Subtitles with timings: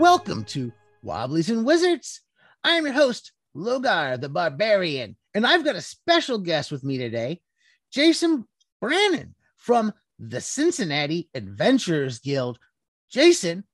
[0.00, 0.72] Welcome to
[1.04, 2.22] Wobblies and Wizards.
[2.64, 7.42] I'm your host, Logar the Barbarian, and I've got a special guest with me today,
[7.92, 8.46] Jason
[8.80, 12.58] Brannon from the Cincinnati Adventurers Guild.
[13.12, 13.64] Jason,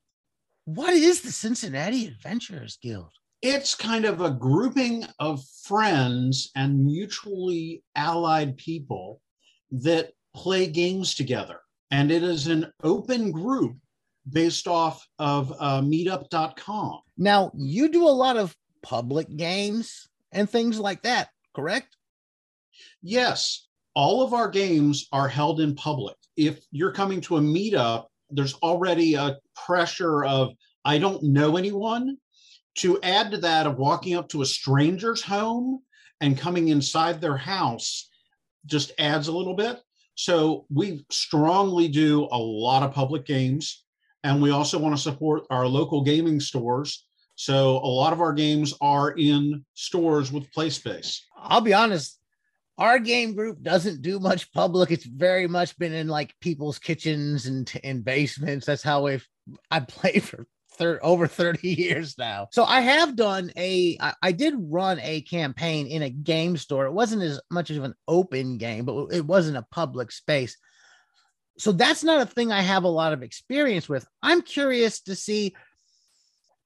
[0.64, 3.12] what is the Cincinnati Adventurers Guild?
[3.40, 9.20] It's kind of a grouping of friends and mutually allied people
[9.70, 11.60] that play games together.
[11.92, 13.76] And it is an open group
[14.30, 17.00] based off of uh, meetup.com.
[17.16, 21.96] Now, you do a lot of public games and things like that, correct?
[23.02, 26.16] Yes, all of our games are held in public.
[26.36, 30.52] If you're coming to a meetup, there's already a pressure of,
[30.84, 32.18] I don't know anyone.
[32.80, 35.80] To add to that, of walking up to a stranger's home
[36.20, 38.10] and coming inside their house
[38.66, 39.80] just adds a little bit.
[40.14, 43.85] So we strongly do a lot of public games.
[44.26, 47.06] And we also want to support our local gaming stores.
[47.36, 51.24] So a lot of our games are in stores with play space.
[51.36, 52.18] I'll be honest,
[52.76, 54.90] our game group doesn't do much public.
[54.90, 58.66] It's very much been in like people's kitchens and in basements.
[58.66, 59.24] That's how we've
[59.70, 62.48] I played for thir- over 30 years now.
[62.50, 66.86] So I have done a I, I did run a campaign in a game store.
[66.86, 70.56] It wasn't as much of an open game, but it wasn't a public space
[71.58, 74.06] so that's not a thing I have a lot of experience with.
[74.22, 75.54] I'm curious to see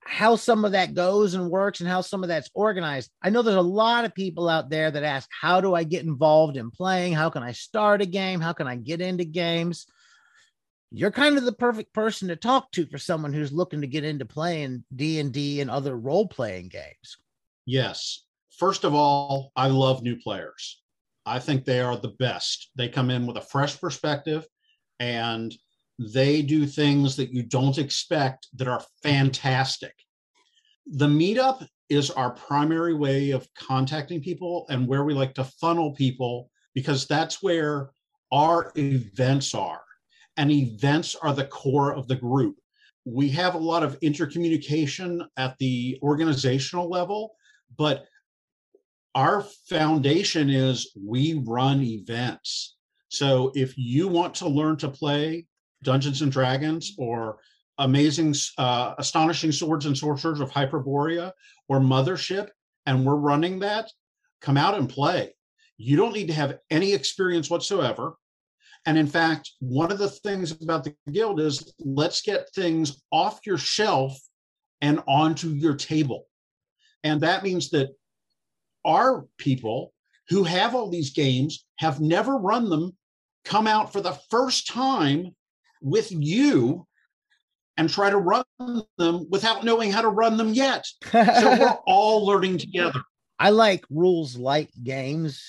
[0.05, 3.11] how some of that goes and works and how some of that's organized.
[3.22, 6.05] I know there's a lot of people out there that ask, How do I get
[6.05, 7.12] involved in playing?
[7.12, 8.41] How can I start a game?
[8.41, 9.86] How can I get into games?
[10.91, 14.02] You're kind of the perfect person to talk to for someone who's looking to get
[14.02, 17.16] into playing D&D and other role-playing games.
[17.64, 18.24] Yes.
[18.58, 20.83] First of all, I love new players.
[21.24, 22.70] I think they are the best.
[22.74, 24.44] They come in with a fresh perspective
[25.00, 25.55] and
[25.98, 29.94] they do things that you don't expect that are fantastic.
[30.86, 35.92] The meetup is our primary way of contacting people and where we like to funnel
[35.92, 37.90] people because that's where
[38.33, 39.83] our events are.
[40.36, 42.56] And events are the core of the group.
[43.05, 47.34] We have a lot of intercommunication at the organizational level,
[47.77, 48.06] but
[49.14, 52.77] our foundation is we run events.
[53.10, 55.46] So if you want to learn to play
[55.82, 57.38] Dungeons and Dragons or
[57.78, 61.32] amazing, uh, astonishing swords and sorcerers of Hyperborea
[61.68, 62.50] or Mothership,
[62.86, 63.90] and we're running that,
[64.40, 65.34] come out and play.
[65.76, 68.14] You don't need to have any experience whatsoever.
[68.86, 73.40] And in fact, one of the things about the guild is let's get things off
[73.44, 74.16] your shelf
[74.80, 76.27] and onto your table.
[77.02, 77.88] And that means that
[78.84, 79.92] our people
[80.28, 82.96] who have all these games have never run them
[83.50, 85.34] come out for the first time
[85.83, 86.86] with you
[87.77, 88.44] and try to run
[88.96, 90.86] them without knowing how to run them yet.
[91.11, 91.20] So
[91.58, 93.02] we're all learning together.
[93.40, 95.42] I like rules light games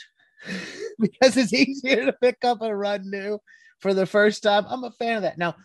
[1.00, 3.38] because it's easier to pick up and run new
[3.79, 4.66] for the first time.
[4.67, 5.38] I'm a fan of that.
[5.38, 5.56] Now,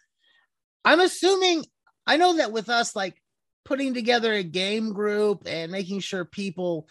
[0.85, 1.65] I'm assuming
[2.07, 3.15] I know that with us, like
[3.65, 6.87] putting together a game group and making sure people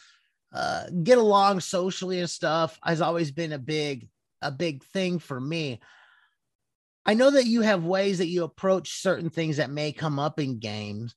[0.54, 4.08] uh, get along socially and stuff has always been a big
[4.42, 5.80] a big thing for me.
[7.06, 10.40] I know that you have ways that you approach certain things that may come up
[10.40, 11.16] in games.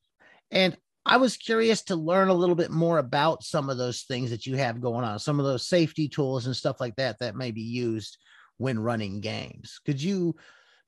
[0.51, 4.31] And I was curious to learn a little bit more about some of those things
[4.31, 7.37] that you have going on, some of those safety tools and stuff like that that
[7.37, 8.19] may be used
[8.59, 9.81] when running games.
[9.87, 10.37] Could you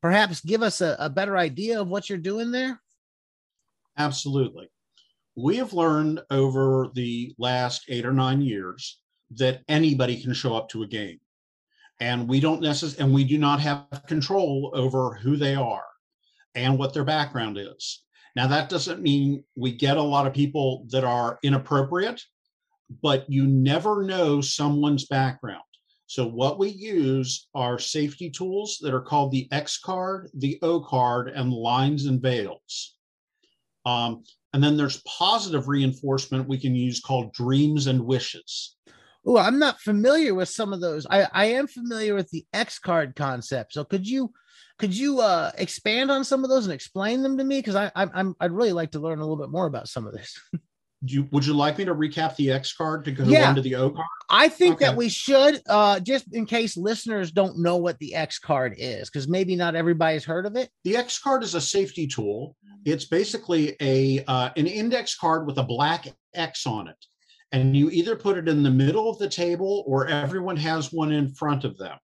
[0.02, 2.80] perhaps give us a, a better idea of what you're doing there?
[3.96, 4.70] Absolutely.
[5.36, 9.00] We have learned over the last eight or nine years
[9.36, 11.20] that anybody can show up to a game
[12.00, 15.84] and we don't necessarily and we do not have control over who they are
[16.54, 18.02] and what their background is.
[18.36, 22.22] Now that doesn't mean we get a lot of people that are inappropriate
[23.02, 25.62] but you never know someone's background.
[26.06, 30.80] So what we use are safety tools that are called the x card the o
[30.80, 32.96] card and lines and veils.
[33.86, 38.76] Um, and then there's positive reinforcement we can use called dreams and wishes
[39.26, 41.06] Oh, I'm not familiar with some of those.
[41.08, 43.74] I, I am familiar with the X card concept.
[43.74, 44.32] So could you
[44.78, 47.58] could you uh, expand on some of those and explain them to me?
[47.58, 50.14] Because I I'm I'd really like to learn a little bit more about some of
[50.14, 50.40] this.
[51.02, 53.50] you would you like me to recap the X card to go yeah.
[53.50, 54.06] into the O card?
[54.30, 54.86] I think okay.
[54.86, 59.10] that we should, uh, just in case listeners don't know what the X card is,
[59.10, 60.70] because maybe not everybody's heard of it.
[60.84, 62.56] The X card is a safety tool.
[62.86, 66.96] It's basically a uh, an index card with a black X on it
[67.52, 71.12] and you either put it in the middle of the table or everyone has one
[71.12, 71.98] in front of them.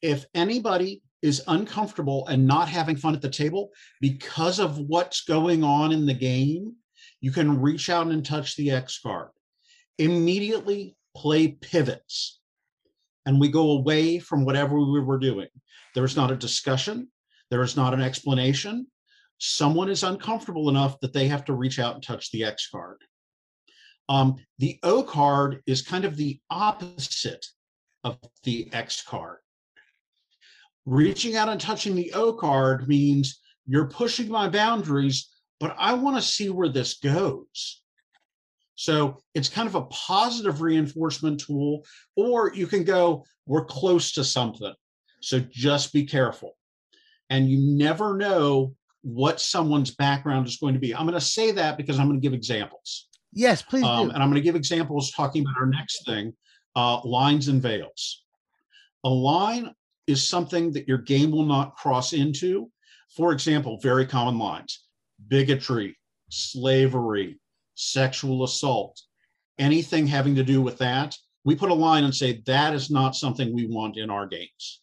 [0.00, 3.70] If anybody is uncomfortable and not having fun at the table
[4.00, 6.74] because of what's going on in the game,
[7.20, 9.28] you can reach out and touch the X card.
[9.98, 12.40] Immediately play pivots
[13.26, 15.48] and we go away from whatever we were doing.
[15.94, 17.08] There is not a discussion,
[17.50, 18.86] there is not an explanation.
[19.38, 22.98] Someone is uncomfortable enough that they have to reach out and touch the X card.
[24.08, 27.44] Um, the O card is kind of the opposite
[28.02, 29.38] of the X card.
[30.86, 36.16] Reaching out and touching the O card means you're pushing my boundaries, but I want
[36.16, 37.82] to see where this goes.
[38.74, 41.86] So it's kind of a positive reinforcement tool,
[42.16, 44.74] or you can go, we're close to something.
[45.22, 46.56] So just be careful.
[47.30, 50.94] And you never know what someone's background is going to be.
[50.94, 53.08] I'm going to say that because I'm going to give examples.
[53.34, 53.84] Yes, please.
[53.84, 56.32] Um, and I'm going to give examples talking about our next thing
[56.76, 58.22] uh, lines and veils.
[59.04, 59.72] A line
[60.06, 62.70] is something that your game will not cross into.
[63.16, 64.84] For example, very common lines
[65.28, 65.96] bigotry,
[66.30, 67.38] slavery,
[67.74, 69.00] sexual assault,
[69.58, 71.16] anything having to do with that.
[71.44, 74.80] We put a line and say that is not something we want in our games.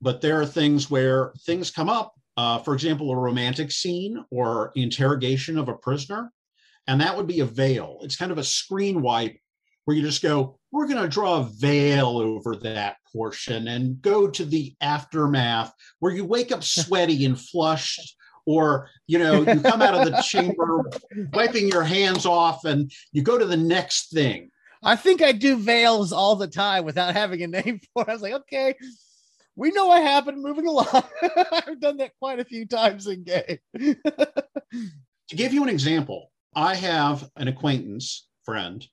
[0.00, 2.14] But there are things where things come up.
[2.36, 6.30] Uh, for example, a romantic scene or interrogation of a prisoner
[6.88, 7.98] and that would be a veil.
[8.02, 9.36] It's kind of a screen wipe
[9.84, 14.26] where you just go, we're going to draw a veil over that portion and go
[14.28, 19.82] to the aftermath where you wake up sweaty and flushed or you know you come
[19.82, 20.82] out of the chamber
[21.34, 24.50] wiping your hands off and you go to the next thing.
[24.82, 28.08] I think i do veils all the time without having a name for it.
[28.08, 28.74] I was like okay
[29.56, 30.40] we know what happened.
[30.40, 31.02] Moving along.
[31.50, 33.58] I've done that quite a few times in game.
[33.74, 38.86] To give you an example I have an acquaintance friend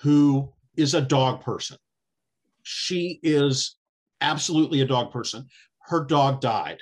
[0.00, 1.78] who is a dog person.
[2.62, 3.76] She is
[4.20, 5.46] absolutely a dog person.
[5.80, 6.78] Her dog died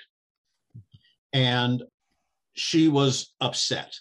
[1.33, 1.83] and
[2.55, 3.95] she was upset.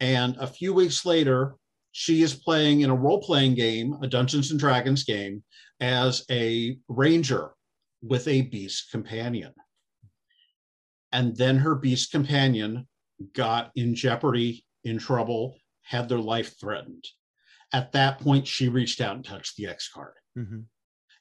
[0.00, 1.54] And a few weeks later,
[1.92, 5.44] she is playing in a role playing game, a Dungeons and Dragons game,
[5.80, 7.52] as a ranger
[8.02, 9.52] with a beast companion.
[11.12, 12.88] And then her beast companion
[13.34, 17.04] got in jeopardy in trouble, had their life threatened.
[17.72, 20.14] At that point, she reached out and touched the X card.
[20.38, 20.60] Mm-hmm.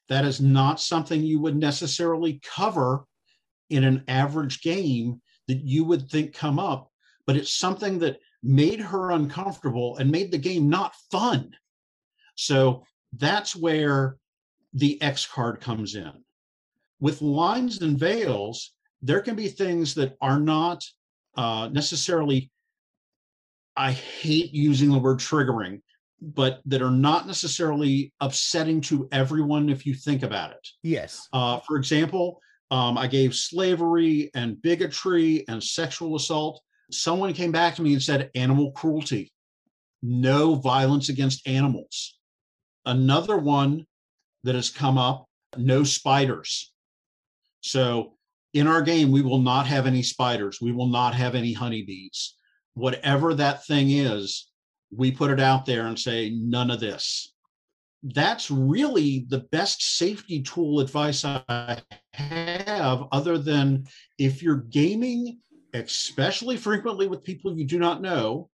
[0.09, 3.05] That is not something you would necessarily cover
[3.69, 6.89] in an average game that you would think come up,
[7.25, 11.51] but it's something that made her uncomfortable and made the game not fun.
[12.35, 12.83] So
[13.13, 14.17] that's where
[14.73, 16.11] the X card comes in.
[16.99, 20.85] With lines and veils, there can be things that are not
[21.35, 22.51] uh, necessarily
[23.75, 25.81] I hate using the word triggering,
[26.21, 30.67] but that are not necessarily upsetting to everyone if you think about it.
[30.83, 31.27] Yes.
[31.33, 32.39] Uh, for example,
[32.71, 36.61] um, I gave slavery and bigotry and sexual assault.
[36.91, 39.31] Someone came back to me and said animal cruelty,
[40.01, 42.17] no violence against animals.
[42.85, 43.85] Another one
[44.43, 45.25] that has come up,
[45.57, 46.71] no spiders.
[47.61, 48.13] So
[48.53, 50.59] in our game, we will not have any spiders.
[50.61, 52.35] We will not have any honeybees
[52.73, 54.49] whatever that thing is,
[54.95, 57.33] we put it out there and say, none of this.
[58.03, 61.77] That's really the best safety tool advice I
[62.13, 63.85] have, other than
[64.17, 65.39] if you're gaming,
[65.73, 68.49] especially frequently with people you do not know,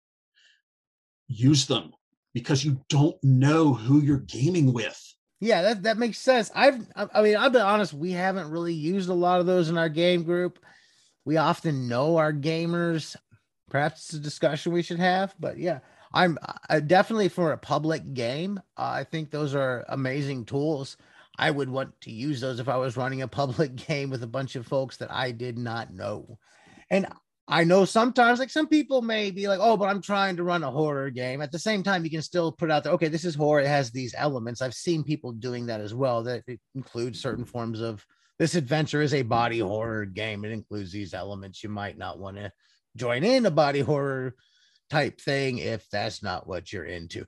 [1.27, 1.91] use them
[2.33, 5.03] because you don't know who you're gaming with.
[5.41, 6.51] Yeah, that, that makes sense.
[6.53, 9.77] I've, I mean, I've been honest, we haven't really used a lot of those in
[9.77, 10.59] our game group.
[11.25, 13.15] We often know our gamers
[13.69, 15.35] perhaps it's a discussion we should have.
[15.39, 15.79] But yeah,
[16.13, 16.37] I'm
[16.69, 18.59] uh, definitely for a public game.
[18.77, 20.97] Uh, I think those are amazing tools.
[21.37, 24.27] I would want to use those if I was running a public game with a
[24.27, 26.37] bunch of folks that I did not know.
[26.89, 27.07] And
[27.47, 30.63] I know sometimes, like some people may be like, oh, but I'm trying to run
[30.63, 31.41] a horror game.
[31.41, 33.61] At the same time, you can still put out there, okay, this is horror.
[33.61, 34.61] It has these elements.
[34.61, 36.21] I've seen people doing that as well.
[36.23, 36.43] That
[36.75, 38.05] includes certain forms of
[38.37, 40.45] this adventure is a body horror game.
[40.45, 41.63] It includes these elements.
[41.63, 42.51] You might not want to
[42.95, 44.35] join in a body horror
[44.89, 47.25] type thing if that's not what you're into.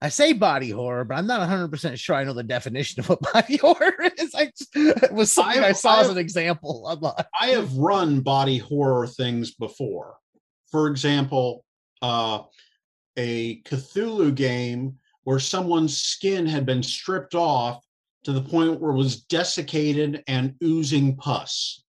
[0.00, 3.20] I say body horror, but I'm not 100% sure I know the definition of what
[3.32, 4.34] body horror is.
[4.34, 7.22] I just, it was something I, I saw I have, as an example.
[7.40, 10.16] I have run body horror things before.
[10.72, 11.64] For example,
[12.00, 12.40] uh,
[13.16, 17.84] a Cthulhu game where someone's skin had been stripped off
[18.24, 21.84] to the point where it was desiccated and oozing pus.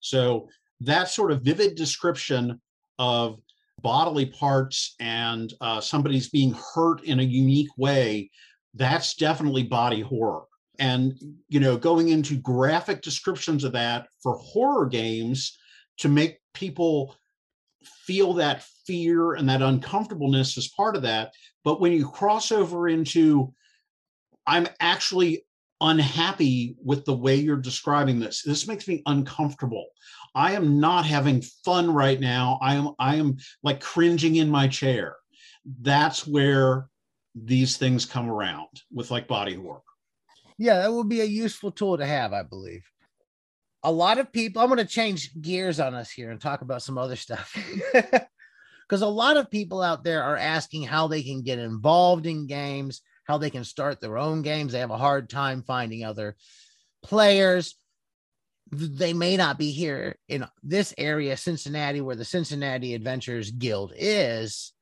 [0.00, 0.48] So
[0.80, 2.60] that sort of vivid description
[2.98, 3.38] of
[3.82, 8.30] bodily parts and uh, somebody's being hurt in a unique way,
[8.74, 10.44] that's definitely body horror.
[10.78, 11.14] and
[11.48, 15.58] you know going into graphic descriptions of that for horror games
[15.96, 17.14] to make people
[18.06, 21.32] feel that fear and that uncomfortableness as part of that.
[21.64, 23.52] But when you cross over into
[24.46, 25.44] i'm actually
[25.80, 28.42] unhappy with the way you're describing this.
[28.42, 29.86] This makes me uncomfortable
[30.36, 34.68] i am not having fun right now i am i am like cringing in my
[34.68, 35.16] chair
[35.80, 36.88] that's where
[37.34, 39.82] these things come around with like body horror
[40.58, 42.84] yeah, that would be a useful tool to have, I believe.
[43.82, 46.82] A lot of people, I'm going to change gears on us here and talk about
[46.82, 47.56] some other stuff.
[48.88, 52.46] Because a lot of people out there are asking how they can get involved in
[52.46, 54.70] games, how they can start their own games.
[54.70, 56.36] They have a hard time finding other
[57.02, 57.76] players.
[58.72, 64.72] They may not be here in this area, Cincinnati, where the Cincinnati Adventurers Guild is.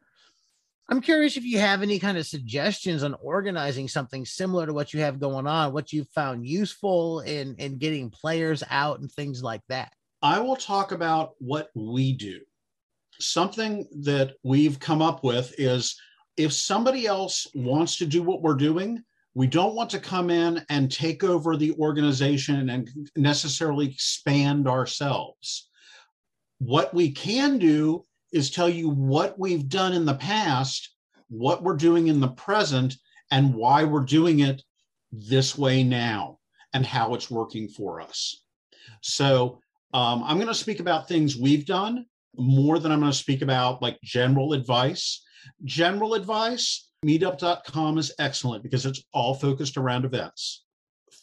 [0.88, 4.92] I'm curious if you have any kind of suggestions on organizing something similar to what
[4.92, 9.42] you have going on, what you've found useful in in getting players out and things
[9.42, 9.92] like that.
[10.22, 12.40] I will talk about what we do.
[13.18, 15.98] Something that we've come up with is
[16.36, 19.02] if somebody else wants to do what we're doing,
[19.34, 25.68] we don't want to come in and take over the organization and necessarily expand ourselves.
[26.58, 30.94] What we can do is tell you what we've done in the past,
[31.28, 32.96] what we're doing in the present,
[33.30, 34.62] and why we're doing it
[35.10, 36.38] this way now
[36.72, 38.42] and how it's working for us.
[39.00, 39.60] So
[39.92, 43.42] um, I'm going to speak about things we've done more than I'm going to speak
[43.42, 45.22] about like general advice.
[45.64, 50.64] General advice, meetup.com is excellent because it's all focused around events.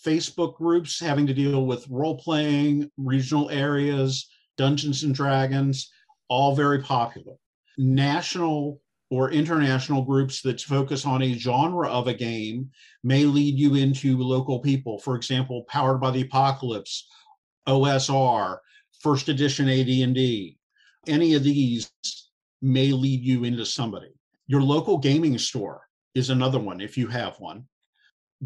[0.05, 5.91] Facebook groups having to deal with role playing, regional areas, Dungeons and Dragons,
[6.29, 7.33] all very popular.
[7.77, 12.69] National or international groups that focus on a genre of a game
[13.03, 14.97] may lead you into local people.
[14.99, 17.07] For example, Powered by the Apocalypse,
[17.67, 18.57] OSR,
[19.01, 20.57] First Edition AD&D.
[21.07, 21.91] Any of these
[22.61, 24.13] may lead you into somebody.
[24.51, 27.69] Your local gaming store is another one if you have one.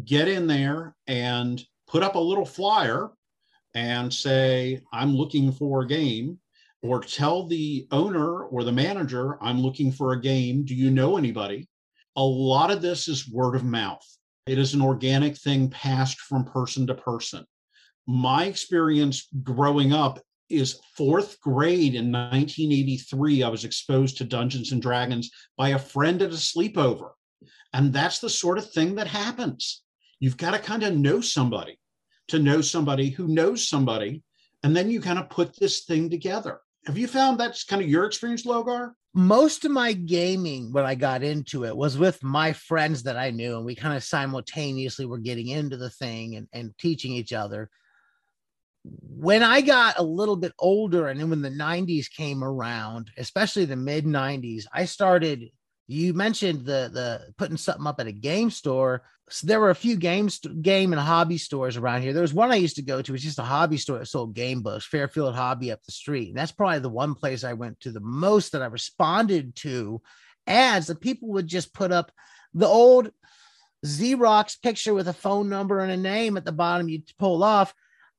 [0.04, 3.10] Get in there and put up a little flyer
[3.74, 6.38] and say, I'm looking for a game
[6.80, 10.64] or tell the owner or the manager, I'm looking for a game.
[10.64, 11.68] Do you know anybody?
[12.14, 14.06] A lot of this is word of mouth.
[14.46, 17.44] It is an organic thing passed from person to person.
[18.06, 23.42] My experience growing up is fourth grade in 1983.
[23.42, 27.10] I was exposed to Dungeons and Dragons by a friend at a sleepover.
[27.72, 29.82] And that's the sort of thing that happens.
[30.20, 31.78] You've got to kind of know somebody
[32.28, 34.22] to know somebody who knows somebody.
[34.62, 36.60] And then you kind of put this thing together.
[36.86, 38.92] Have you found that's kind of your experience, Logar?
[39.14, 43.30] Most of my gaming when I got into it was with my friends that I
[43.30, 47.32] knew, and we kind of simultaneously were getting into the thing and, and teaching each
[47.32, 47.70] other.
[49.18, 53.64] When I got a little bit older, and then when the 90s came around, especially
[53.64, 55.50] the mid 90s, I started
[55.88, 59.02] you mentioned the the putting something up at a game store.
[59.28, 62.12] So there were a few games game and hobby stores around here.
[62.12, 63.10] There was one I used to go to.
[63.10, 66.28] It was just a hobby store that sold game books, Fairfield Hobby up the street.
[66.28, 70.00] And that's probably the one place I went to the most that I responded to
[70.46, 72.12] ads that people would just put up
[72.54, 73.10] the old
[73.84, 77.74] Xerox picture with a phone number and a name at the bottom You'd pull off.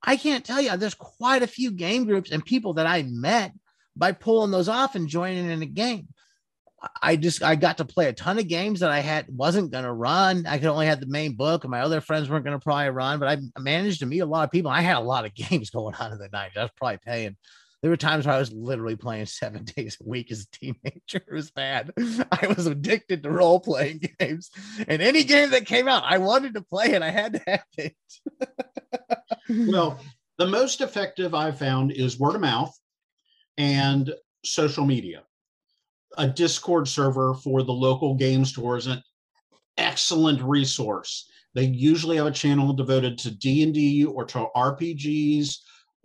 [0.08, 3.52] I can't tell you, there's quite a few game groups and people that I met
[3.94, 6.08] by pulling those off and joining in a game.
[7.02, 9.94] I just I got to play a ton of games that I had wasn't gonna
[9.94, 10.46] run.
[10.46, 13.20] I could only have the main book, and my other friends weren't gonna probably run.
[13.20, 14.72] But I managed to meet a lot of people.
[14.72, 16.52] I had a lot of games going on in the night.
[16.56, 17.36] I was probably paying.
[17.82, 20.98] There were times where I was literally playing seven days a week as a teenager.
[21.14, 21.92] It was bad.
[22.32, 24.50] I was addicted to role playing games,
[24.88, 27.02] and any game that came out, I wanted to play it.
[27.02, 27.96] I had to have it.
[29.50, 30.00] well,
[30.38, 32.76] the most effective I've found is word of mouth
[33.58, 35.24] and social media
[36.18, 39.02] a Discord server for the local game stores, an
[39.78, 41.30] excellent resource.
[41.54, 45.58] They usually have a channel devoted to D&D or to RPGs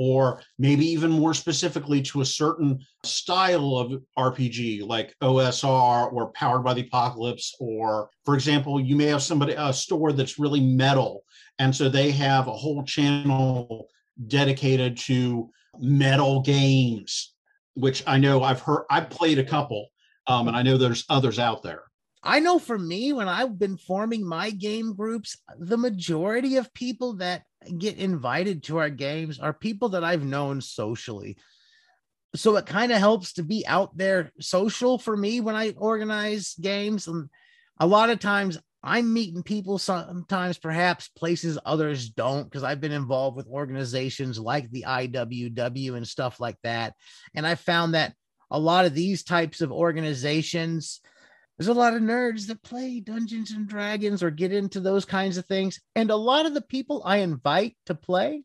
[0.04, 6.64] or maybe even more specifically to a certain style of RPG like OSR or Powered
[6.64, 11.22] by the Apocalypse or for example you may have somebody a store that's really metal
[11.60, 13.86] and so they have a whole channel
[14.26, 17.34] dedicated to metal games
[17.74, 19.86] which I know I've heard I've played a couple
[20.26, 21.82] um, and I know there's others out there.
[22.22, 27.14] I know for me, when I've been forming my game groups, the majority of people
[27.14, 27.42] that
[27.78, 31.36] get invited to our games are people that I've known socially.
[32.34, 36.54] So it kind of helps to be out there social for me when I organize
[36.60, 37.08] games.
[37.08, 37.28] And
[37.78, 42.92] a lot of times I'm meeting people sometimes, perhaps places others don't, because I've been
[42.92, 46.94] involved with organizations like the IWW and stuff like that.
[47.34, 48.14] And I found that
[48.50, 51.00] a lot of these types of organizations,
[51.62, 55.38] there's a lot of nerds that play Dungeons and Dragons or get into those kinds
[55.38, 55.78] of things.
[55.94, 58.42] And a lot of the people I invite to play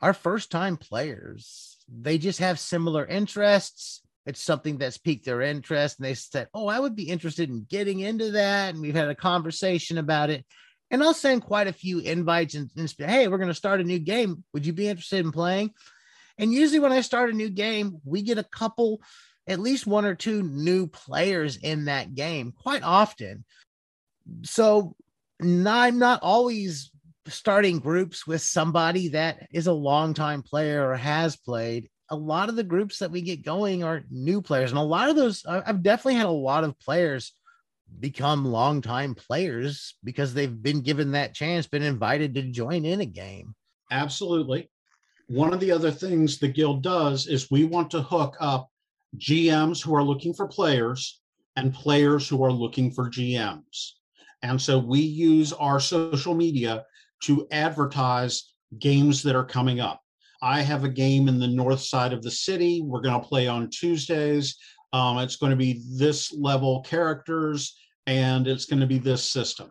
[0.00, 1.76] are first time players.
[1.88, 6.66] They just have similar interests it's something that's piqued their interest and they said oh
[6.66, 10.46] i would be interested in getting into that and we've had a conversation about it
[10.90, 13.84] and i'll send quite a few invites and, and hey we're going to start a
[13.84, 15.70] new game would you be interested in playing
[16.38, 19.02] and usually when i start a new game we get a couple
[19.46, 23.44] at least one or two new players in that game quite often
[24.42, 24.94] so
[25.42, 26.90] i'm not always
[27.26, 32.56] starting groups with somebody that is a longtime player or has played a lot of
[32.56, 35.82] the groups that we get going are new players, and a lot of those I've
[35.82, 37.32] definitely had a lot of players
[38.00, 43.06] become longtime players because they've been given that chance, been invited to join in a
[43.06, 43.54] game.
[43.90, 44.70] Absolutely.
[45.28, 48.70] One of the other things the guild does is we want to hook up
[49.18, 51.20] GMs who are looking for players
[51.56, 53.92] and players who are looking for GMs.
[54.42, 56.84] And so we use our social media
[57.22, 60.00] to advertise games that are coming up.
[60.42, 62.82] I have a game in the north side of the city.
[62.82, 64.56] We're going to play on Tuesdays.
[64.92, 69.70] Um, it's going to be this level characters and it's going to be this system.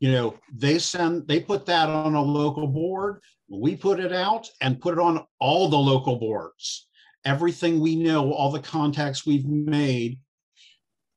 [0.00, 3.20] You know, they send, they put that on a local board.
[3.48, 6.87] We put it out and put it on all the local boards.
[7.28, 10.18] Everything we know, all the contacts we've made,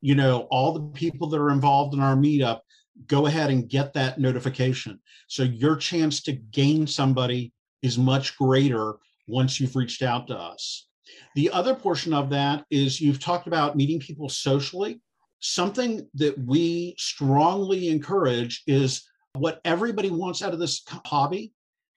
[0.01, 2.59] you know, all the people that are involved in our meetup,
[3.07, 4.99] go ahead and get that notification.
[5.29, 8.95] So your chance to gain somebody is much greater
[9.27, 10.89] once you've reached out to us.
[11.35, 14.99] The other portion of that is you've talked about meeting people socially.
[15.39, 21.53] Something that we strongly encourage is what everybody wants out of this hobby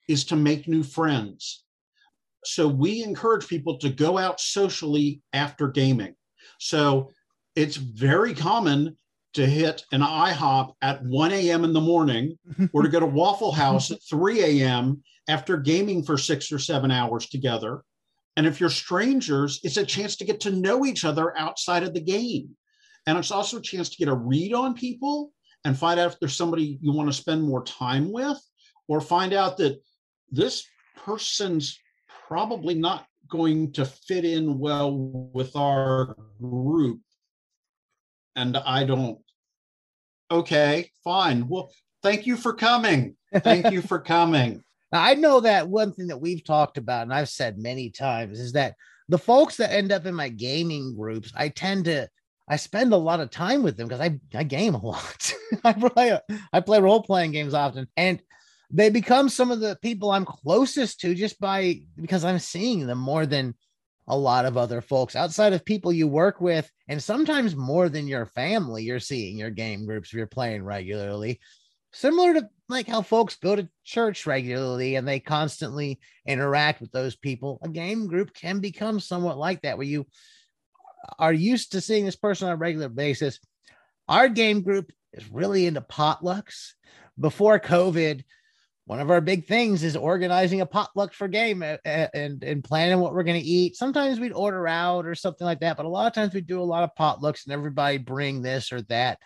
[0.09, 1.64] is to make new friends.
[2.47, 6.15] So we encourage people to go out socially after gaming.
[6.59, 7.11] So
[7.57, 8.97] it's very common
[9.35, 11.65] to hit an IHOP at 1 a.m.
[11.65, 12.39] in the morning
[12.73, 16.91] or to go to Waffle House at 3 a.m after gaming for six or seven
[16.91, 17.83] hours together.
[18.37, 21.95] And if you're strangers, it's a chance to get to know each other outside of
[21.95, 22.51] the game.
[23.07, 25.33] And it's also a chance to get a read on people
[25.65, 28.39] and find out if there's somebody you want to spend more time with,
[28.89, 29.81] or find out that
[30.31, 30.65] this
[30.97, 31.79] person's
[32.27, 34.97] probably not going to fit in well
[35.33, 37.01] with our group.
[38.37, 39.19] And I don't.
[40.31, 41.49] Okay, fine.
[41.49, 41.71] Well,
[42.03, 43.17] thank you for coming.
[43.35, 44.63] Thank you for coming.
[44.91, 48.41] Now, I know that one thing that we've talked about, and I've said many times,
[48.41, 48.75] is that
[49.09, 52.09] the folks that end up in my gaming groups, I tend to
[52.47, 55.33] I spend a lot of time with them because I, I game a lot.
[55.65, 56.19] I play
[56.53, 58.21] I play role playing games often, and
[58.75, 62.99] they become some of the people I'm closest to just by because I'm seeing them
[62.99, 63.55] more than
[64.07, 68.07] a lot of other folks outside of people you work with, and sometimes more than
[68.07, 68.83] your family.
[68.83, 71.41] You're seeing your game groups if you're playing regularly
[71.95, 77.17] similar to like how folks go to church regularly and they constantly interact with those
[77.17, 77.59] people.
[77.63, 80.07] A game group can become somewhat like that, where you
[81.19, 83.39] are used to seeing this person on a regular basis.
[84.09, 86.73] Our game group is really into potlucks.
[87.19, 88.25] Before COVID,
[88.87, 93.15] one of our big things is organizing a potluck for game and, and planning what
[93.15, 93.77] we're going to eat.
[93.77, 96.61] Sometimes we'd order out or something like that, but a lot of times we do
[96.61, 99.19] a lot of potlucks and everybody bring this or that.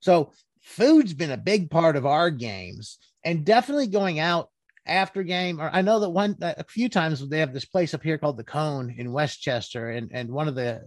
[0.00, 4.48] So food's been a big part of our games and definitely going out
[4.84, 8.02] after game or i know that one a few times they have this place up
[8.02, 10.80] here called the cone in West Chester and and one of the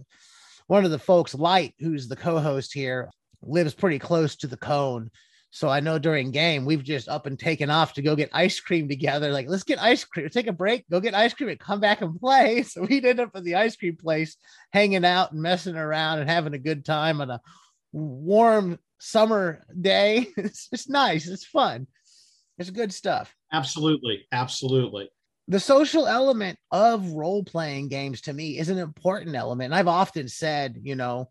[0.66, 3.08] one of the folks light who's the co-host here
[3.42, 5.10] lives pretty close to the cone
[5.56, 8.60] so i know during game we've just up and taken off to go get ice
[8.60, 11.58] cream together like let's get ice cream take a break go get ice cream and
[11.58, 14.36] come back and play so we'd end up at the ice cream place
[14.72, 17.40] hanging out and messing around and having a good time on a
[17.92, 20.28] warm summer day.
[20.36, 21.26] It's just nice.
[21.26, 21.86] It's fun.
[22.58, 23.34] It's good stuff.
[23.52, 24.26] Absolutely.
[24.32, 25.08] Absolutely.
[25.48, 29.66] The social element of role playing games to me is an important element.
[29.66, 31.30] And I've often said, you know,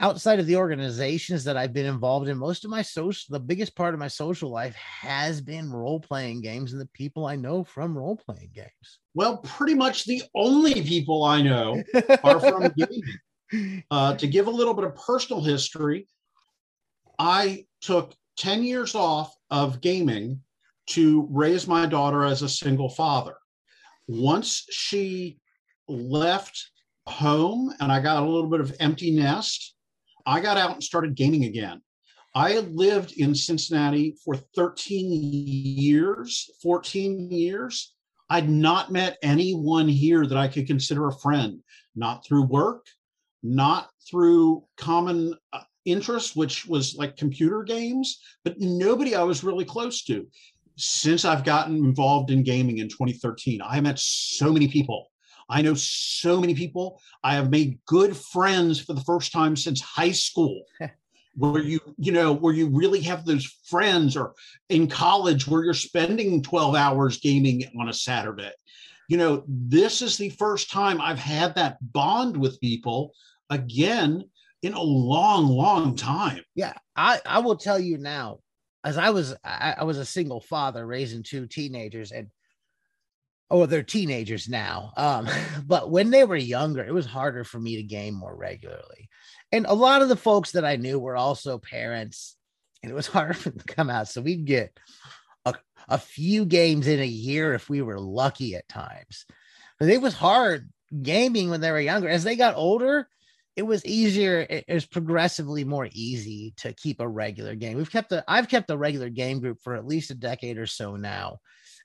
[0.00, 3.74] outside of the organizations that I've been involved in, most of my social, the biggest
[3.74, 7.64] part of my social life has been role playing games and the people I know
[7.64, 8.98] from role playing games.
[9.14, 11.82] Well, pretty much the only people I know
[12.22, 13.82] are from gaming.
[13.90, 16.06] Uh, to give a little bit of personal history,
[17.18, 20.42] I took 10 years off of gaming
[20.88, 23.36] to raise my daughter as a single father.
[24.08, 25.38] Once she
[25.88, 26.70] left
[27.06, 29.75] home and I got a little bit of empty nest,
[30.26, 31.80] I got out and started gaming again.
[32.34, 37.94] I had lived in Cincinnati for 13 years, 14 years.
[38.28, 41.62] I'd not met anyone here that I could consider a friend,
[41.94, 42.84] not through work,
[43.42, 49.64] not through common uh, interests, which was like computer games, but nobody I was really
[49.64, 50.26] close to.
[50.76, 55.10] Since I've gotten involved in gaming in 2013, I met so many people.
[55.48, 57.00] I know so many people.
[57.22, 60.62] I have made good friends for the first time since high school.
[61.36, 64.34] where you you know where you really have those friends or
[64.70, 68.50] in college where you're spending 12 hours gaming on a saturday
[69.08, 73.12] you know this is the first time i've had that bond with people
[73.50, 74.24] again
[74.62, 78.38] in a long long time yeah i i will tell you now
[78.84, 82.28] as i was i, I was a single father raising two teenagers and
[83.50, 85.28] oh they're teenagers now um
[85.66, 89.08] but when they were younger it was harder for me to game more regularly
[89.52, 92.36] and a lot of the folks that I knew were also parents,
[92.82, 94.08] and it was hard for them to come out.
[94.08, 94.78] So we'd get
[95.44, 95.54] a,
[95.88, 99.24] a few games in a year if we were lucky at times.
[99.78, 100.70] But it was hard
[101.02, 102.08] gaming when they were younger.
[102.08, 103.08] As they got older,
[103.54, 104.46] it was easier.
[104.48, 107.76] It, it was progressively more easy to keep a regular game.
[107.76, 110.66] We've kept a I've kept a regular game group for at least a decade or
[110.66, 111.38] so now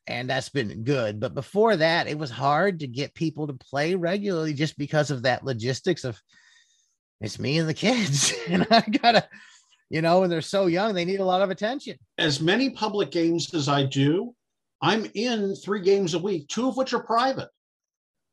[0.08, 1.20] and that's been good.
[1.20, 5.24] But before that, it was hard to get people to play regularly just because of
[5.24, 6.20] that logistics of
[7.20, 8.34] it's me and the kids.
[8.48, 9.28] And i gotta
[9.90, 11.98] you know when they're so young they need a lot of attention.
[12.18, 14.34] As many public games as i do
[14.82, 17.50] i'm in three games a week two of which are private.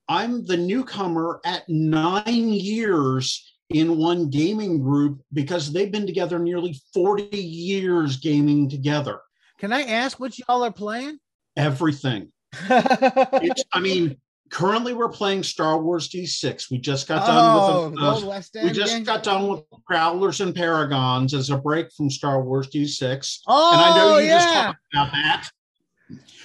[0.09, 6.81] I'm the newcomer at nine years in one gaming group because they've been together nearly
[6.95, 9.21] 40 years gaming together.
[9.59, 11.19] Can i ask what y'all are playing
[11.59, 12.33] everything
[12.71, 14.17] i mean
[14.51, 16.71] currently we're playing Star Wars D6.
[16.71, 21.35] We just got done oh, with uh, we just got done with Prowlers and Paragons
[21.35, 23.41] as a break from Star Wars D6.
[23.47, 24.39] Oh, and I know you yeah.
[24.39, 25.51] just talked about that.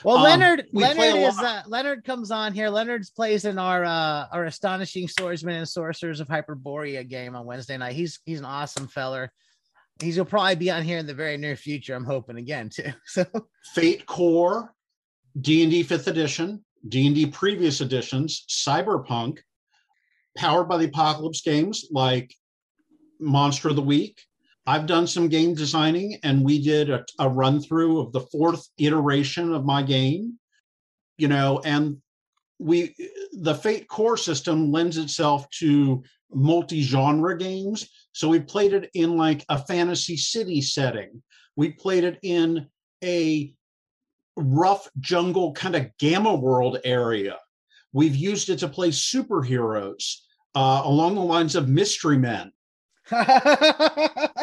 [0.04, 2.70] Well, um, Leonard, Leonard is uh, Leonard comes on here.
[2.70, 7.78] Leonard's plays in our uh, our astonishing swordsmen and sorcerers of Hyperborea game on Wednesday
[7.78, 7.94] night.
[7.94, 9.32] He's he's an awesome feller.
[10.02, 11.96] He's will probably be on here in the very near future.
[11.96, 12.92] I'm hoping again too.
[13.06, 13.26] So
[13.74, 14.74] Fate Core,
[15.40, 19.40] D and D Fifth Edition, D&D previous editions, Cyberpunk,
[20.38, 22.34] powered by the Apocalypse games like
[23.20, 24.22] Monster of the Week.
[24.66, 28.68] I've done some game designing and we did a, a run through of the fourth
[28.78, 30.40] iteration of my game,
[31.18, 31.98] you know, and
[32.60, 32.96] we
[33.34, 37.90] the Fate core system lends itself to multi-genre games.
[38.14, 41.22] So we played it in like a fantasy city setting.
[41.56, 42.68] We played it in
[43.04, 43.54] a
[44.36, 47.38] rough jungle kind of gamma world area.
[47.92, 50.18] We've used it to play superheroes
[50.56, 52.52] uh, along the lines of Mystery Men.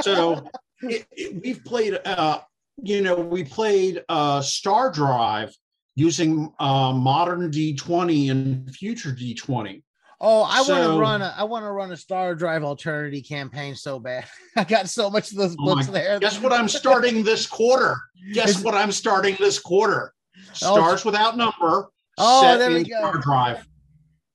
[0.03, 0.45] so
[0.83, 2.41] it, it, we've played, uh,
[2.83, 5.55] you know, we played uh, Star Drive
[5.97, 9.83] using uh, modern D20 and future D20.
[10.23, 13.25] Oh, I so, want to run a I want to run a Star Drive alternative
[13.27, 14.27] campaign so bad.
[14.57, 16.19] I got so much of those oh books there.
[16.21, 17.97] Guess what I'm starting this quarter?
[18.33, 20.13] Guess what I'm starting this quarter?
[20.53, 21.91] Stars oh, without number.
[22.19, 23.13] Oh, there we go.
[23.21, 23.67] Drive.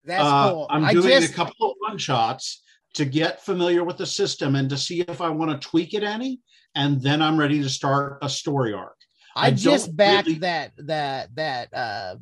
[0.03, 0.67] That's uh, cool.
[0.69, 1.31] I'm doing just...
[1.31, 5.21] a couple of one shots to get familiar with the system and to see if
[5.21, 6.39] I want to tweak it any,
[6.75, 8.95] and then I'm ready to start a story arc.
[9.35, 10.39] I, I just backed really...
[10.39, 12.15] that that that uh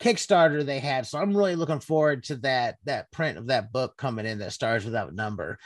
[0.00, 1.06] Kickstarter they had.
[1.06, 4.52] So I'm really looking forward to that that print of that book coming in that
[4.52, 5.58] stars without number.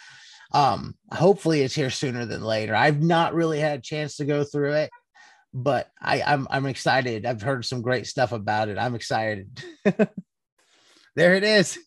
[0.53, 2.75] Um, hopefully it's here sooner than later.
[2.75, 4.91] I've not really had a chance to go through it,
[5.55, 7.25] but I, I'm I'm excited.
[7.25, 8.77] I've heard some great stuff about it.
[8.77, 9.63] I'm excited.
[11.15, 11.79] there it is.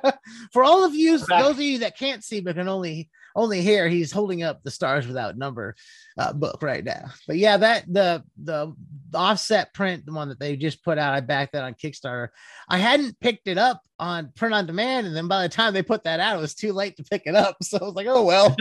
[0.52, 3.88] For all of you, those of you that can't see but can only only hear,
[3.88, 5.74] he's holding up the Stars Without Number
[6.16, 7.06] uh, book right now.
[7.26, 8.74] But yeah, that the the
[9.14, 12.28] offset print, the one that they just put out, I backed that on Kickstarter.
[12.68, 15.82] I hadn't picked it up on print on demand, and then by the time they
[15.82, 17.56] put that out, it was too late to pick it up.
[17.64, 18.54] So I was like, oh well,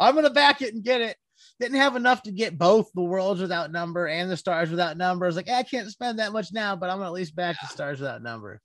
[0.00, 1.16] I'm gonna back it and get it.
[1.60, 5.26] Didn't have enough to get both the Worlds Without Number and the Stars Without Number.
[5.26, 7.36] I was like, eh, I can't spend that much now, but I'm gonna at least
[7.36, 8.60] back the Stars Without Number.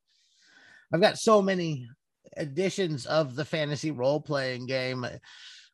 [0.94, 1.88] I've got so many
[2.38, 5.06] editions of the fantasy role playing game.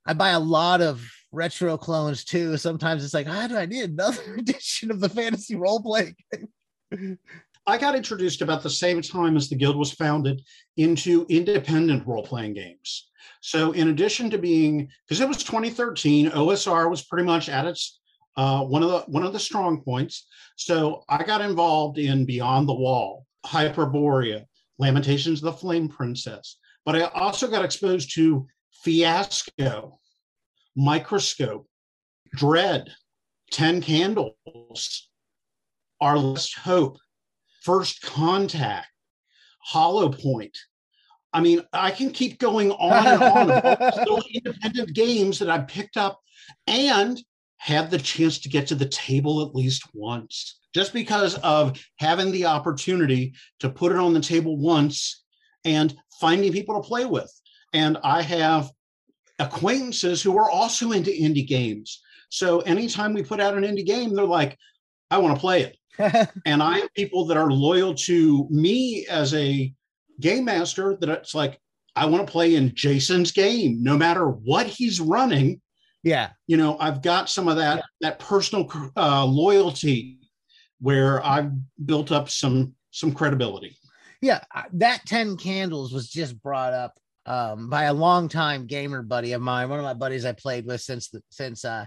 [0.05, 2.57] I buy a lot of retro clones too.
[2.57, 7.19] Sometimes it's like, how do I need another edition of the fantasy role playing game?
[7.65, 10.41] I got introduced about the same time as the guild was founded
[10.75, 13.09] into independent role playing games.
[13.41, 17.99] So, in addition to being, because it was 2013, OSR was pretty much at its
[18.35, 20.27] uh, one of the one of the strong points.
[20.55, 24.45] So, I got involved in Beyond the Wall, Hyperborea,
[24.77, 26.57] Lamentations of the Flame Princess.
[26.85, 28.47] But I also got exposed to
[28.83, 29.99] Fiasco,
[30.75, 31.67] Microscope,
[32.35, 32.91] Dread,
[33.51, 35.09] 10 Candles,
[36.01, 36.97] Our Last Hope,
[37.61, 38.87] First Contact,
[39.59, 40.57] Hollow Point.
[41.33, 45.59] I mean, I can keep going on and on about little independent games that I
[45.59, 46.21] picked up
[46.67, 47.21] and
[47.57, 50.59] had the chance to get to the table at least once.
[50.75, 55.23] Just because of having the opportunity to put it on the table once
[55.65, 57.31] and finding people to play with.
[57.73, 58.71] And I have
[59.39, 62.01] acquaintances who are also into indie games.
[62.29, 64.57] So anytime we put out an indie game, they're like,
[65.09, 66.29] I want to play it.
[66.45, 69.71] and I have people that are loyal to me as a
[70.23, 71.59] game master that it's like,
[71.95, 75.61] I want to play in Jason's game, no matter what he's running.
[76.01, 76.29] Yeah.
[76.47, 77.83] You know, I've got some of that, yeah.
[78.01, 80.19] that personal uh, loyalty
[80.79, 81.51] where I've
[81.85, 83.77] built up some, some credibility.
[84.21, 84.41] Yeah.
[84.73, 89.69] That 10 candles was just brought up um, by a longtime gamer buddy of mine,
[89.69, 91.85] one of my buddies I played with since the, since uh,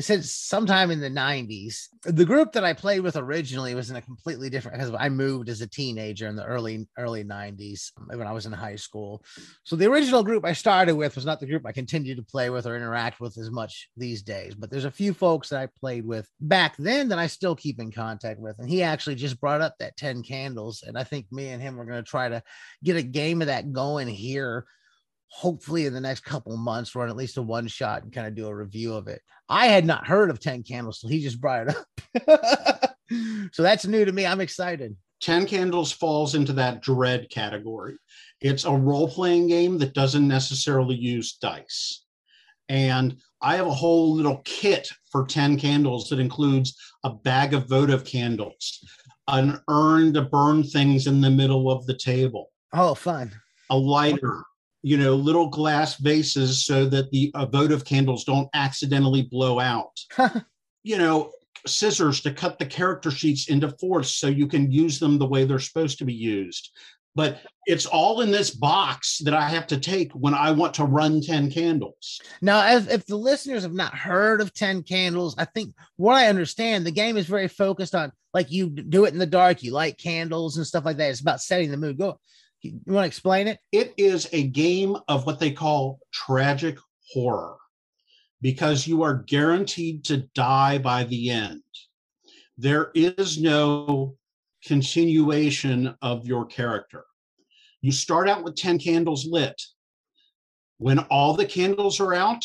[0.00, 1.88] since sometime in the 90s.
[2.04, 5.48] The group that I played with originally was in a completely different because I moved
[5.48, 9.24] as a teenager in the early early 90s um, when I was in high school.
[9.64, 12.48] So the original group I started with was not the group I continue to play
[12.50, 14.54] with or interact with as much these days.
[14.54, 17.80] But there's a few folks that I played with back then that I still keep
[17.80, 18.58] in contact with.
[18.58, 20.84] And he actually just brought up that 10 candles.
[20.86, 22.42] And I think me and him are going to try to
[22.84, 24.64] get a game of that going here
[25.28, 28.34] hopefully in the next couple months run at least a one shot and kind of
[28.34, 29.22] do a review of it.
[29.48, 32.94] I had not heard of 10 candles, so he just brought it up.
[33.52, 34.26] so that's new to me.
[34.26, 34.96] I'm excited.
[35.22, 37.96] 10 candles falls into that dread category.
[38.40, 42.04] It's a role playing game that doesn't necessarily use dice.
[42.68, 47.68] And I have a whole little kit for 10 candles that includes a bag of
[47.68, 48.84] votive candles,
[49.26, 52.50] an urn to burn things in the middle of the table.
[52.72, 53.32] Oh, fun.
[53.70, 54.42] A lighter,
[54.82, 59.98] you know, little glass vases so that the votive candles don't accidentally blow out.
[60.82, 61.32] you know,
[61.66, 65.44] scissors to cut the character sheets into fourths so you can use them the way
[65.44, 66.70] they're supposed to be used.
[67.14, 70.84] But it's all in this box that I have to take when I want to
[70.84, 72.20] run 10 candles.
[72.40, 76.28] Now, if, if the listeners have not heard of 10 candles, I think what I
[76.28, 79.72] understand, the game is very focused on like you do it in the dark, you
[79.72, 81.10] light candles and stuff like that.
[81.10, 81.98] It's about setting the mood.
[81.98, 82.20] Go
[82.62, 83.58] you want to explain it?
[83.72, 86.78] It is a game of what they call tragic
[87.12, 87.56] horror
[88.40, 91.62] because you are guaranteed to die by the end.
[92.56, 94.16] There is no
[94.64, 97.04] continuation of your character.
[97.80, 99.60] You start out with 10 candles lit.
[100.78, 102.44] When all the candles are out,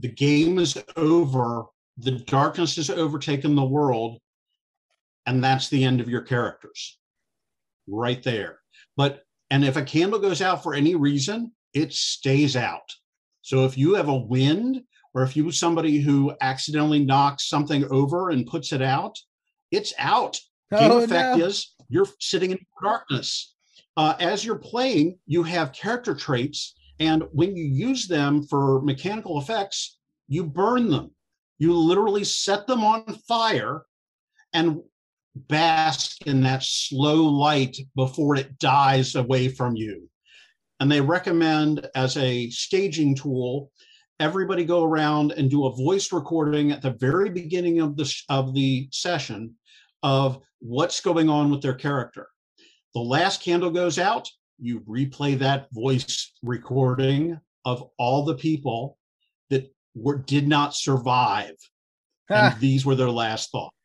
[0.00, 1.64] the game is over,
[1.96, 4.18] the darkness has overtaken the world,
[5.26, 6.98] and that's the end of your characters
[7.86, 8.58] right there.
[8.96, 12.92] But and if a candle goes out for any reason, it stays out.
[13.42, 14.82] So if you have a wind
[15.14, 19.18] or if you somebody who accidentally knocks something over and puts it out,
[19.70, 20.38] it's out.
[20.76, 21.46] Game oh, effect no.
[21.46, 23.54] is you're sitting in darkness.
[23.96, 29.40] Uh, as you're playing, you have character traits, and when you use them for mechanical
[29.40, 31.10] effects, you burn them.
[31.58, 33.84] You literally set them on fire,
[34.52, 34.82] and
[35.48, 40.08] bask in that slow light before it dies away from you.
[40.80, 43.70] And they recommend as a staging tool,
[44.20, 48.54] everybody go around and do a voice recording at the very beginning of the of
[48.54, 49.54] the session
[50.02, 52.28] of what's going on with their character.
[52.94, 58.98] The last candle goes out, you replay that voice recording of all the people
[59.50, 61.56] that were did not survive.
[62.30, 62.52] Ah.
[62.52, 63.75] and these were their last thoughts.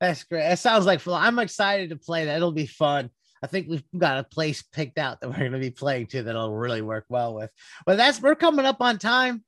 [0.00, 0.50] That's great.
[0.50, 1.22] It sounds like fun.
[1.22, 2.36] I'm excited to play that.
[2.36, 3.10] It'll be fun.
[3.42, 6.22] I think we've got a place picked out that we're going to be playing to
[6.22, 7.50] that'll really work well with.
[7.84, 9.44] But that's we're coming up on time.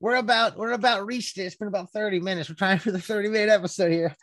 [0.00, 1.42] We're about we're about reached it.
[1.42, 2.48] It's been about 30 minutes.
[2.48, 4.14] We're trying for the 30 minute episode here.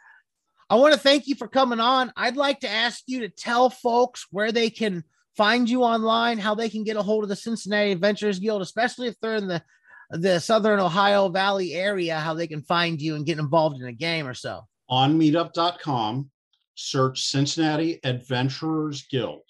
[0.69, 2.12] I want to thank you for coming on.
[2.17, 5.03] I'd like to ask you to tell folks where they can
[5.38, 9.08] find you online, how they can get a hold of the Cincinnati Adventurers Guild, especially
[9.08, 9.63] if they're in the
[10.10, 13.93] the Southern Ohio Valley area, how they can find you and get involved in a
[13.93, 16.30] game or so on meetup.com,
[16.76, 19.41] search Cincinnati Adventurers Guild.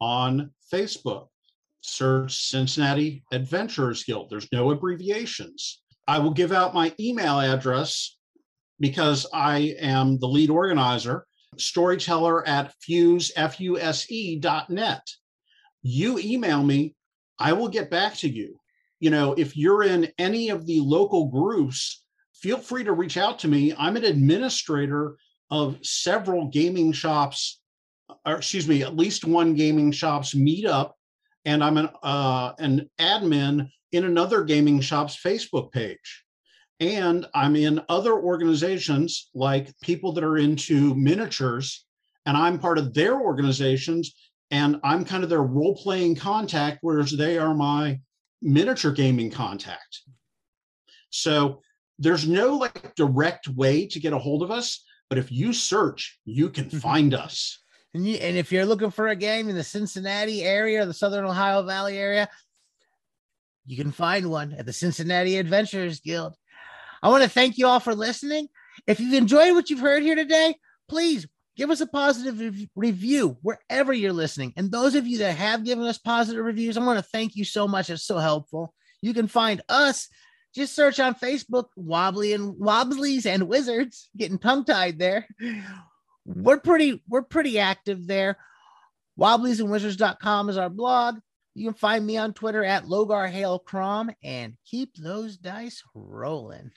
[0.00, 1.28] On Facebook,
[1.80, 4.30] search Cincinnati Adventurers Guild.
[4.30, 5.82] There's no abbreviations.
[6.06, 8.16] I will give out my email address
[8.80, 15.02] because I am the lead organizer, storyteller at fuse, F-U-S-E dot net.
[15.82, 16.94] You email me,
[17.38, 18.58] I will get back to you.
[19.00, 22.04] You know, if you're in any of the local groups
[22.40, 23.74] feel free to reach out to me.
[23.78, 25.16] I'm an administrator
[25.50, 27.60] of several gaming shops,
[28.26, 30.92] or excuse me, at least one gaming shops meetup,
[31.44, 36.24] and I'm an uh, an admin in another gaming shop's Facebook page.
[36.80, 41.84] And I'm in other organizations like people that are into miniatures,
[42.24, 44.14] and I'm part of their organizations,
[44.50, 47.98] and I'm kind of their role playing contact, whereas they are my
[48.40, 50.02] miniature gaming contact.
[51.10, 51.62] So
[51.98, 56.18] there's no like direct way to get a hold of us, but if you search,
[56.24, 56.78] you can mm-hmm.
[56.78, 57.60] find us.
[57.94, 61.24] And, you, and if you're looking for a game in the Cincinnati area, the Southern
[61.24, 62.28] Ohio Valley area,
[63.66, 66.34] you can find one at the Cincinnati Adventurers Guild.
[67.02, 68.48] I want to thank you all for listening.
[68.86, 70.54] If you've enjoyed what you've heard here today,
[70.88, 74.52] please give us a positive rev- review wherever you're listening.
[74.56, 77.44] And those of you that have given us positive reviews, I want to thank you
[77.44, 77.90] so much.
[77.90, 78.74] It's so helpful.
[79.02, 80.08] You can find us.
[80.54, 84.08] Just search on Facebook, Wobbly and Wobblies and Wizards.
[84.16, 85.26] Getting tongue tied there.
[86.24, 88.38] We're pretty, we're pretty active there.
[89.18, 91.18] Wobbliesandwizards.com is our blog.
[91.54, 96.66] You can find me on Twitter at Logar Hale Crom and keep those dice rolling.